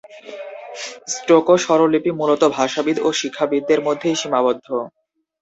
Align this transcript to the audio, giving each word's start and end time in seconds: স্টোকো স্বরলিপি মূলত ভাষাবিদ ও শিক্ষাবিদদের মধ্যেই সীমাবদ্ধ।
স্টোকো 1.13 1.53
স্বরলিপি 1.63 2.11
মূলত 2.19 2.41
ভাষাবিদ 2.57 2.97
ও 2.99 3.09
শিক্ষাবিদদের 3.19 3.79
মধ্যেই 3.87 4.15
সীমাবদ্ধ। 4.15 4.67